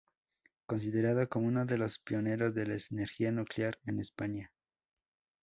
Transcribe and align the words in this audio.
Considerado 0.65 1.29
como 1.29 1.45
uno 1.47 1.67
de 1.67 1.77
los 1.77 1.99
pioneros 1.99 2.55
de 2.55 2.65
la 2.65 2.77
energía 2.89 3.31
nuclear 3.31 3.77
en 3.85 3.99
España. 3.99 4.51